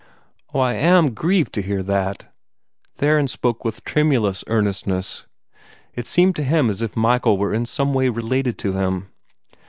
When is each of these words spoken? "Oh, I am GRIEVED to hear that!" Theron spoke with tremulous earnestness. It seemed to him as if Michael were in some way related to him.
"Oh, 0.51 0.59
I 0.61 0.73
am 0.73 1.13
GRIEVED 1.13 1.53
to 1.53 1.61
hear 1.61 1.83
that!" 1.83 2.33
Theron 2.95 3.27
spoke 3.27 3.63
with 3.63 3.83
tremulous 3.83 4.43
earnestness. 4.47 5.27
It 5.93 6.07
seemed 6.07 6.35
to 6.37 6.43
him 6.43 6.71
as 6.71 6.81
if 6.81 6.95
Michael 6.97 7.37
were 7.37 7.53
in 7.53 7.67
some 7.67 7.93
way 7.93 8.09
related 8.09 8.57
to 8.57 8.73
him. 8.73 9.09